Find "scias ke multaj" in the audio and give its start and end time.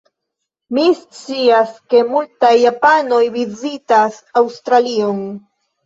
1.01-2.53